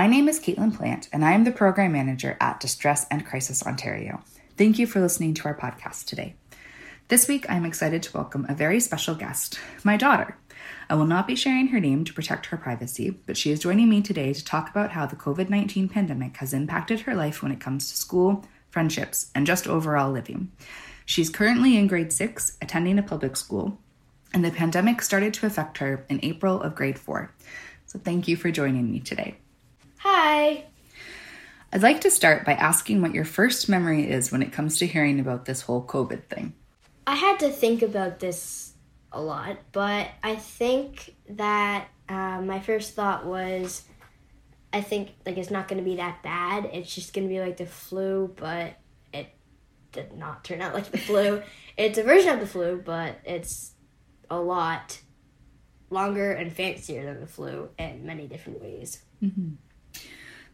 [0.00, 3.62] My name is Caitlin Plant, and I am the program manager at Distress and Crisis
[3.62, 4.22] Ontario.
[4.56, 6.36] Thank you for listening to our podcast today.
[7.08, 10.38] This week, I'm excited to welcome a very special guest, my daughter.
[10.88, 13.90] I will not be sharing her name to protect her privacy, but she is joining
[13.90, 17.52] me today to talk about how the COVID 19 pandemic has impacted her life when
[17.52, 20.50] it comes to school, friendships, and just overall living.
[21.04, 23.78] She's currently in grade six, attending a public school,
[24.32, 27.34] and the pandemic started to affect her in April of grade four.
[27.84, 29.36] So thank you for joining me today.
[30.02, 30.64] Hi.
[31.74, 34.86] I'd like to start by asking what your first memory is when it comes to
[34.86, 36.54] hearing about this whole COVID thing.
[37.06, 38.72] I had to think about this
[39.12, 43.84] a lot, but I think that uh, my first thought was
[44.72, 46.70] I think like it's not going to be that bad.
[46.72, 48.76] It's just going to be like the flu, but
[49.12, 49.28] it
[49.92, 51.42] did not turn out like the flu.
[51.76, 53.74] It's a version of the flu, but it's
[54.30, 54.98] a lot
[55.90, 59.02] longer and fancier than the flu in many different ways.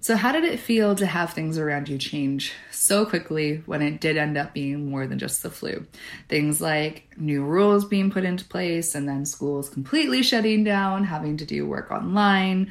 [0.06, 4.00] So, how did it feel to have things around you change so quickly when it
[4.00, 5.84] did end up being more than just the flu?
[6.28, 11.36] Things like new rules being put into place and then schools completely shutting down, having
[11.38, 12.70] to do work online.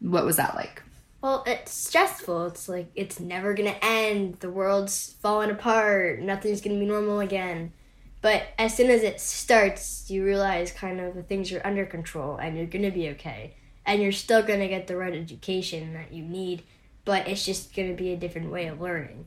[0.00, 0.82] What was that like?
[1.20, 2.46] Well, it's stressful.
[2.46, 4.36] It's like it's never gonna end.
[4.40, 6.20] The world's falling apart.
[6.20, 7.74] Nothing's gonna be normal again.
[8.22, 12.38] But as soon as it starts, you realize kind of the things are under control
[12.38, 13.52] and you're gonna be okay.
[13.86, 16.62] And you're still gonna get the right education that you need,
[17.04, 19.26] but it's just gonna be a different way of learning.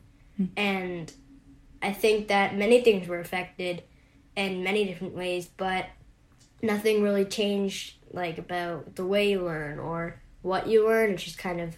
[0.56, 1.12] And
[1.82, 3.82] I think that many things were affected
[4.36, 5.86] in many different ways, but
[6.62, 11.10] nothing really changed like about the way you learn or what you learn.
[11.10, 11.76] It's just kind of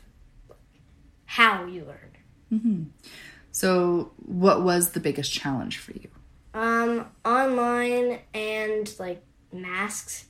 [1.25, 2.12] how you learn.
[3.50, 6.09] So, what was the biggest challenge for you?
[6.54, 9.22] Um, online and like
[9.53, 10.26] masks,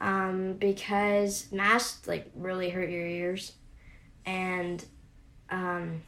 [0.00, 3.52] um, because masks like really hurt your ears,
[4.24, 4.84] and
[5.50, 6.02] um,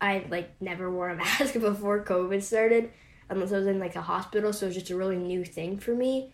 [0.00, 2.90] I like never wore a mask before COVID started,
[3.28, 4.52] unless I was in like a hospital.
[4.52, 6.32] So it was just a really new thing for me,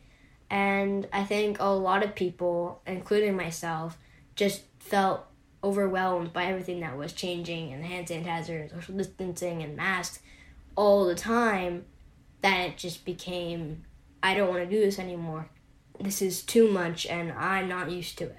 [0.50, 3.98] and I think a lot of people, including myself,
[4.34, 5.26] just felt
[5.64, 10.18] overwhelmed by everything that was changing and hand sanitizer and social distancing and masks
[10.74, 11.84] all the time
[12.40, 13.84] that it just became
[14.22, 15.48] I don't want to do this anymore.
[16.02, 18.36] This is too much and I'm not used to it.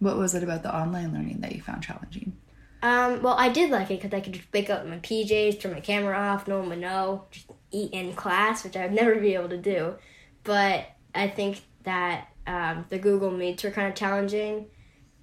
[0.00, 2.36] What was it about the online learning that you found challenging?
[2.82, 5.60] Um, well, I did like it because I could just wake up in my PJs,
[5.60, 8.94] turn my camera off, no one would know, just eat in class, which I would
[9.00, 9.94] never be able to do.
[10.42, 14.66] But I think that um, the Google Meets were kind of challenging,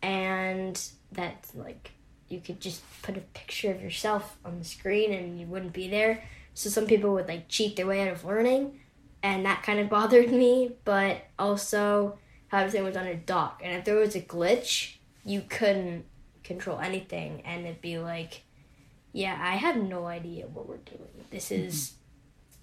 [0.01, 1.91] and that like
[2.29, 5.87] you could just put a picture of yourself on the screen and you wouldn't be
[5.87, 6.23] there.
[6.53, 8.79] So some people would like cheat their way out of learning,
[9.23, 10.75] and that kind of bothered me.
[10.83, 12.17] But also
[12.47, 16.05] how everything was on a doc, and if there was a glitch, you couldn't
[16.43, 18.43] control anything, and it'd be like,
[19.13, 21.25] yeah, I have no idea what we're doing.
[21.29, 21.65] This mm-hmm.
[21.65, 21.93] is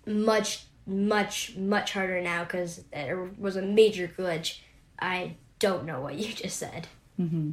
[0.06, 4.60] much, much, much harder now because there was a major glitch.
[4.98, 6.88] I don't know what you just said.
[7.20, 7.52] Mm-hmm.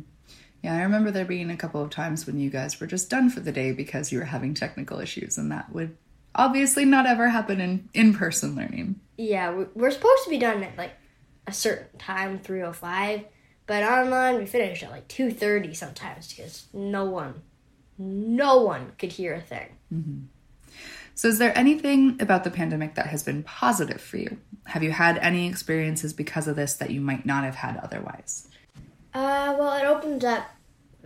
[0.62, 3.30] Yeah, I remember there being a couple of times when you guys were just done
[3.30, 5.96] for the day because you were having technical issues, and that would
[6.36, 9.00] obviously not ever happen in in person learning.
[9.18, 10.92] Yeah, we- we're supposed to be done at like
[11.48, 13.22] a certain time, three o five,
[13.66, 17.42] but online we finish at like two thirty sometimes because no one,
[17.98, 20.30] no one could hear a thing.
[21.18, 24.38] So, is there anything about the pandemic that has been positive for you?
[24.66, 28.50] Have you had any experiences because of this that you might not have had otherwise?
[29.14, 30.46] Uh, well, it opened up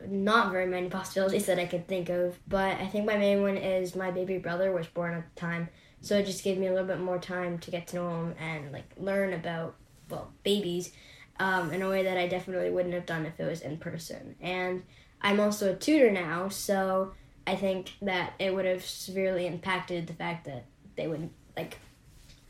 [0.07, 3.57] not very many possibilities that I could think of, but I think my main one
[3.57, 5.69] is my baby brother was born at the time,
[6.01, 8.35] So it just gave me a little bit more time to get to know him
[8.39, 9.75] and like learn about
[10.09, 10.91] well babies
[11.39, 14.35] um, in a way that I definitely wouldn't have done if it was in person.
[14.41, 14.83] And
[15.21, 17.13] I'm also a tutor now, so
[17.45, 21.77] I think that it would have severely impacted the fact that they wouldn't like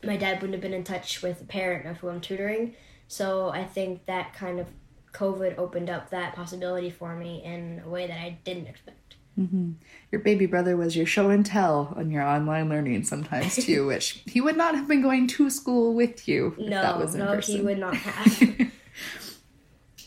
[0.02, 2.74] my dad wouldn't have been in touch with a parent of who I'm tutoring.
[3.08, 4.68] So I think that kind of
[5.12, 9.16] COVID opened up that possibility for me in a way that I didn't expect.
[9.38, 9.72] Mm-hmm.
[10.10, 14.22] Your baby brother was your show and tell on your online learning sometimes too, which
[14.26, 16.54] he would not have been going to school with you.
[16.58, 17.24] No, that wasn't.
[17.24, 17.56] no, person.
[17.56, 18.72] he would not have.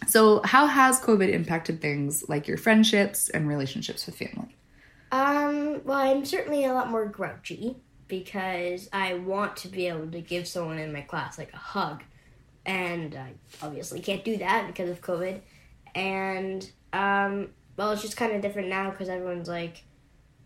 [0.08, 4.56] so, how has COVID impacted things like your friendships and relationships with family?
[5.12, 7.78] Um, well, I'm certainly a lot more grouchy
[8.08, 12.04] because I want to be able to give someone in my class like a hug,
[12.66, 15.42] and I obviously can't do that because of COVID.
[15.96, 19.84] And um, well, it's just kind of different now because everyone's like,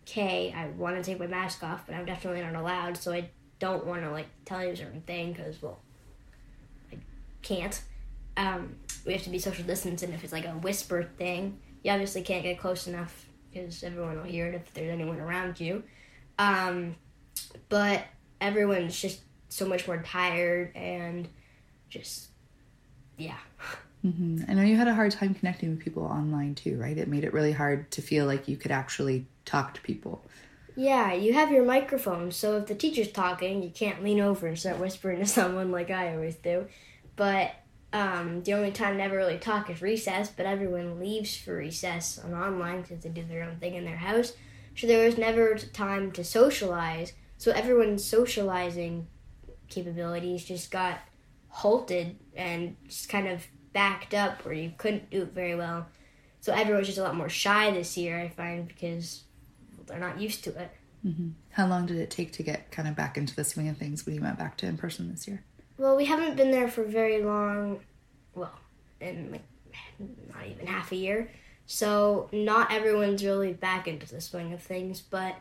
[0.04, 3.30] "Okay, I want to take my mask off, but I'm definitely not allowed." So I
[3.60, 5.80] don't want to like tell you a certain thing because well,
[6.92, 6.98] I
[7.42, 7.82] can't.
[8.36, 8.76] Um,
[9.06, 12.22] we have to be social distance, and if it's like a whisper thing, you obviously
[12.22, 15.84] can't get close enough because everyone will hear it if there's anyone around you.
[16.38, 16.96] Um,
[17.70, 18.04] but
[18.40, 21.28] everyone's just so much more tired and
[21.90, 22.30] just
[23.18, 23.38] yeah.
[24.06, 24.50] Mm-hmm.
[24.50, 26.98] I know you had a hard time connecting with people online too, right?
[26.98, 30.24] It made it really hard to feel like you could actually talk to people.
[30.76, 34.58] Yeah, you have your microphone, so if the teacher's talking, you can't lean over and
[34.58, 36.68] start whispering to someone like I always do.
[37.16, 37.56] But
[37.92, 42.20] um, the only time to ever really talk is recess, but everyone leaves for recess
[42.20, 44.34] on online because they do their own thing in their house.
[44.76, 47.14] So there was never time to socialize.
[47.40, 49.08] So everyone's socializing
[49.70, 51.00] capabilities just got
[51.50, 55.88] halted and just kind of backed up where you couldn't do it very well.
[56.42, 59.24] So everyone's just a lot more shy this year, I find, because
[59.86, 60.72] they're not used to it.
[61.06, 61.30] Mm-hmm.
[61.52, 64.06] How long did it take to get kind of back into the swing of things
[64.06, 65.44] when you went back to in person this year?
[65.78, 67.82] Well, we haven't been there for very long.
[68.34, 68.52] Well,
[69.00, 69.44] in like
[70.00, 71.30] not even half a year.
[71.66, 75.36] So not everyone's really back into the swing of things, but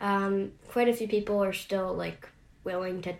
[0.00, 2.28] um, quite a few people are still like
[2.64, 3.14] willing to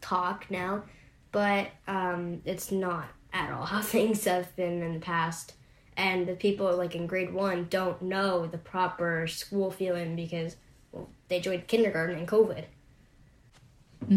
[0.00, 0.84] talk now.
[1.32, 5.54] But um, it's not at all how things have been in the past.
[5.96, 10.56] And the people like in grade one don't know the proper school feeling because
[10.92, 12.64] well, they joined kindergarten in COVID.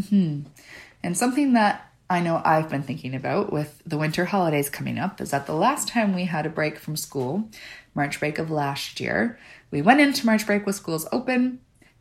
[0.09, 0.41] Hmm.
[1.01, 5.21] And something that I know I've been thinking about with the winter holidays coming up
[5.21, 7.47] is that the last time we had a break from school,
[7.93, 9.37] March break of last year,
[9.71, 11.59] we went into March break with schools open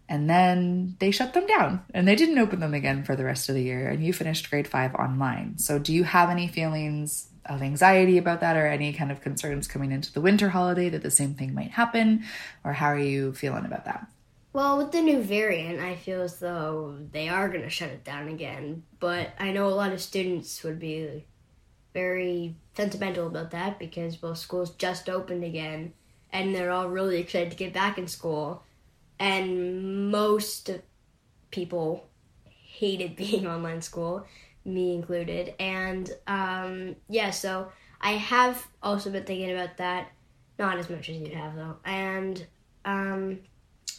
[0.08, 3.49] and then they shut them down and they didn't open them again for the rest
[3.49, 5.58] of the year and you finished grade 5 online.
[5.58, 9.69] So do you have any feelings of anxiety about that or any kind of concerns
[9.69, 12.25] coming into the winter holiday that the same thing might happen?
[12.64, 14.06] Or how are you feeling about that?
[14.55, 18.04] Well with the new variant i feel as though they are going to shut it
[18.04, 18.84] down again.
[18.99, 21.26] But i know a lot of students would be
[21.93, 25.93] very sentimental about that because both schools just opened again
[26.32, 28.62] and they're all really excited to get back in school
[29.19, 30.70] and most
[31.50, 32.06] people
[32.43, 34.26] hated being online school,
[34.65, 35.55] me included.
[35.59, 37.70] And um, yeah, so
[38.00, 40.12] I have also been thinking about that.
[40.59, 41.76] Not as much as you have though.
[41.85, 42.44] And
[42.85, 43.41] um,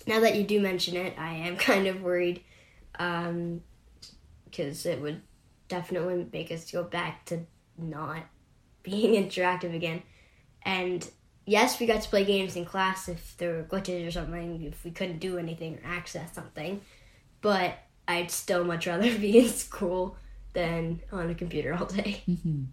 [0.08, 2.44] now that you do mention it, I am kind of worried
[2.92, 3.26] because
[4.86, 5.22] um, it would
[5.68, 7.46] definitely make us go back to
[7.78, 8.24] not
[8.84, 10.02] being interactive again.
[10.64, 11.10] And
[11.50, 14.84] yes, we got to play games in class if there were glitches or something, if
[14.84, 16.82] we couldn't do anything or access something.
[17.42, 20.16] But I'd still much rather be in school
[20.54, 22.24] than on a computer all day.
[22.30, 22.64] Mm-hmm.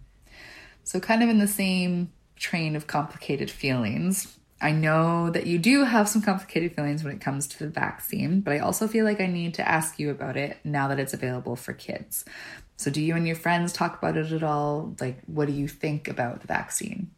[0.83, 5.83] So, kind of in the same train of complicated feelings, I know that you do
[5.83, 9.19] have some complicated feelings when it comes to the vaccine, but I also feel like
[9.19, 12.23] I need to ask you about it now that it's available for kids.
[12.77, 14.95] So, do you and your friends talk about it at all?
[15.01, 17.11] Like, what do you think about the vaccine?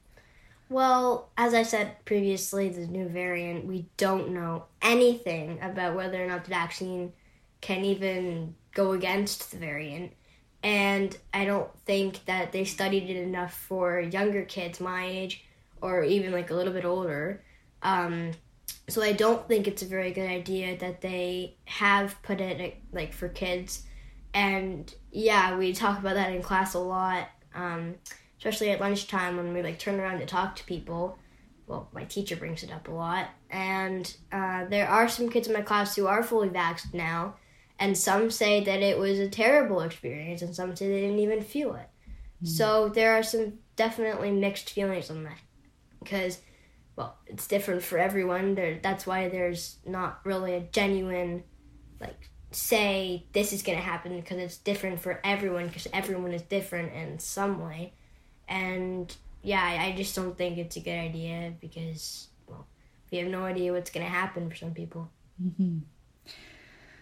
[0.70, 6.28] Well, as I said previously, the new variant, we don't know anything about whether or
[6.28, 7.12] not the vaccine
[7.60, 10.14] can even go against the variant.
[10.62, 15.44] And I don't think that they studied it enough for younger kids my age
[15.82, 17.44] or even like a little bit older.
[17.82, 18.32] Um,
[18.88, 23.14] so I don't think it's a very good idea that they have put it like
[23.14, 23.84] for kids.
[24.34, 27.28] And yeah, we talk about that in class a lot.
[27.56, 27.96] Um,
[28.40, 31.20] especially at lunchtime when we like turn around to talk to people.
[31.68, 35.54] Well, my teacher brings it up a lot, and uh, there are some kids in
[35.54, 37.36] my class who are fully vaxxed now,
[37.78, 41.44] and some say that it was a terrible experience, and some say they didn't even
[41.44, 41.88] feel it.
[42.44, 42.48] Mm.
[42.48, 45.38] So there are some definitely mixed feelings on that,
[46.02, 46.40] because
[46.96, 48.56] well, it's different for everyone.
[48.56, 51.44] There, that's why there's not really a genuine
[52.02, 56.42] like say this is going to happen because it's different for everyone because everyone is
[56.42, 57.94] different in some way.
[58.50, 62.68] And yeah, I, I just don't think it's a good idea because, well,
[63.12, 65.10] we have no idea what's going to happen for some people.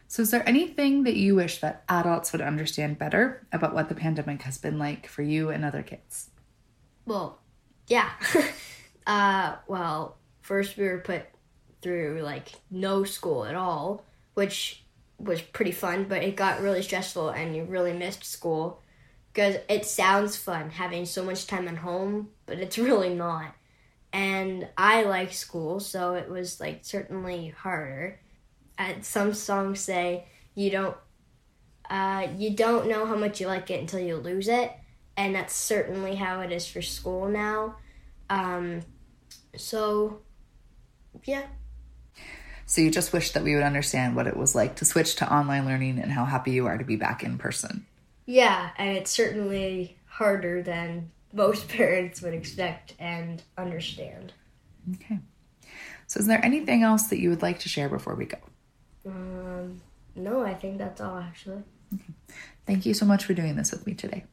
[0.09, 3.95] So, is there anything that you wish that adults would understand better about what the
[3.95, 6.29] pandemic has been like for you and other kids?
[7.05, 7.39] Well,
[7.87, 8.11] yeah.
[9.07, 11.23] uh, well, first we were put
[11.81, 14.83] through like no school at all, which
[15.17, 18.81] was pretty fun, but it got really stressful and you really missed school
[19.37, 23.53] because it sounds fun having so much time at home, but it's really not.
[24.11, 28.19] And I like school, so it was like certainly harder.
[28.79, 30.25] And some songs say
[30.55, 30.97] you don't
[31.87, 34.71] uh, you don't know how much you like it until you lose it,
[35.15, 37.75] and that's certainly how it is for school now.
[38.31, 38.81] Um,
[39.55, 40.21] so,
[41.23, 41.43] yeah,
[42.65, 45.31] So, you just wish that we would understand what it was like to switch to
[45.33, 47.85] online learning and how happy you are to be back in person.
[48.27, 54.33] Yeah, and it's certainly harder than most parents would expect and understand.
[54.95, 55.19] Okay.
[56.05, 58.37] So, is there anything else that you would like to share before we go?
[59.05, 59.81] Um,
[60.15, 61.63] no, I think that's all actually.
[61.93, 62.13] Okay.
[62.65, 64.25] Thank you so much for doing this with me today.